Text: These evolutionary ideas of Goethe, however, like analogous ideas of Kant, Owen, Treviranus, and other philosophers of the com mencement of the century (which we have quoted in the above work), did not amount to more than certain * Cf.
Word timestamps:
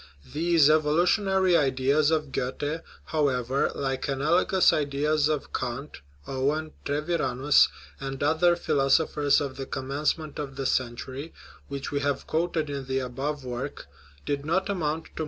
These 0.33 0.67
evolutionary 0.67 1.55
ideas 1.55 2.09
of 2.09 2.31
Goethe, 2.31 2.81
however, 3.05 3.71
like 3.75 4.07
analogous 4.07 4.73
ideas 4.73 5.27
of 5.27 5.53
Kant, 5.53 5.97
Owen, 6.25 6.71
Treviranus, 6.85 7.69
and 7.99 8.23
other 8.23 8.55
philosophers 8.55 9.39
of 9.39 9.57
the 9.57 9.67
com 9.67 9.89
mencement 9.89 10.39
of 10.39 10.55
the 10.55 10.65
century 10.65 11.35
(which 11.67 11.91
we 11.91 11.99
have 11.99 12.25
quoted 12.25 12.67
in 12.67 12.87
the 12.87 12.97
above 12.97 13.45
work), 13.45 13.85
did 14.25 14.43
not 14.43 14.69
amount 14.69 14.69
to 14.71 14.73
more 14.73 14.79
than 14.79 14.95
certain 15.03 15.13
* 15.15 15.17
Cf. 15.17 15.19